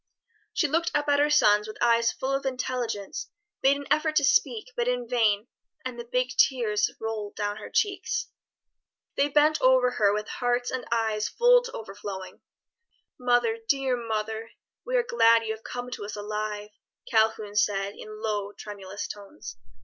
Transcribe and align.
She 0.53 0.67
looked 0.67 0.89
up 0.95 1.07
at 1.09 1.19
her 1.19 1.29
sons 1.29 1.67
with 1.67 1.77
eyes 1.79 2.11
full 2.11 2.33
of 2.33 2.43
intelligence, 2.43 3.29
made 3.61 3.77
an 3.77 3.85
effort 3.91 4.15
to 4.15 4.23
speak, 4.23 4.71
but 4.75 4.87
in 4.87 5.07
vain; 5.07 5.45
and 5.85 5.99
the 5.99 6.09
big 6.11 6.29
tears 6.39 6.89
rolled 6.99 7.35
down 7.35 7.57
her 7.57 7.69
cheeks. 7.69 8.27
They 9.15 9.29
bent 9.29 9.61
over 9.61 9.91
her 9.91 10.11
with 10.11 10.27
hearts 10.27 10.71
and 10.71 10.87
eyes 10.91 11.29
full 11.29 11.61
to 11.65 11.71
overflowing. 11.73 12.41
"Mother, 13.19 13.59
dear 13.69 13.95
mother, 13.95 14.49
we 14.83 14.95
are 14.97 15.03
glad 15.03 15.43
you 15.43 15.53
have 15.53 15.63
come 15.63 15.91
to 15.91 16.03
us 16.03 16.15
alive," 16.15 16.71
Calhoun 17.07 17.55
said 17.55 17.93
in 17.95 18.23
low, 18.23 18.53
tremulous 18.53 19.07
tones. 19.07 19.55